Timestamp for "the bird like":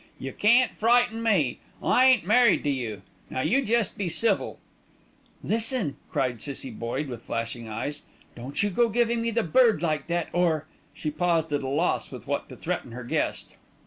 9.29-10.07